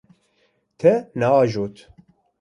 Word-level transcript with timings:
Te 0.79 0.93
neajot. 1.25 1.87